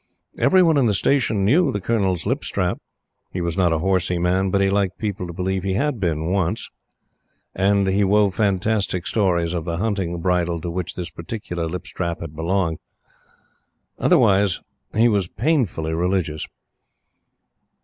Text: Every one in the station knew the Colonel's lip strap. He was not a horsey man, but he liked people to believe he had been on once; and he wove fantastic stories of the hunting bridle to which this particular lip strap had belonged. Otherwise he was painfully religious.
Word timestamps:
Every 0.39 0.63
one 0.63 0.77
in 0.77 0.87
the 0.87 0.95
station 0.95 1.45
knew 1.45 1.71
the 1.71 1.79
Colonel's 1.79 2.25
lip 2.25 2.43
strap. 2.43 2.79
He 3.31 3.39
was 3.39 3.55
not 3.55 3.71
a 3.71 3.77
horsey 3.77 4.17
man, 4.17 4.49
but 4.49 4.59
he 4.59 4.67
liked 4.67 4.97
people 4.97 5.27
to 5.27 5.31
believe 5.31 5.61
he 5.61 5.75
had 5.75 5.99
been 5.99 6.21
on 6.21 6.31
once; 6.31 6.71
and 7.53 7.87
he 7.87 8.03
wove 8.03 8.33
fantastic 8.33 9.05
stories 9.05 9.53
of 9.53 9.63
the 9.63 9.77
hunting 9.77 10.19
bridle 10.19 10.59
to 10.61 10.71
which 10.71 10.95
this 10.95 11.11
particular 11.11 11.67
lip 11.67 11.85
strap 11.85 12.19
had 12.19 12.35
belonged. 12.35 12.79
Otherwise 13.99 14.59
he 14.95 15.07
was 15.07 15.27
painfully 15.27 15.93
religious. 15.93 16.47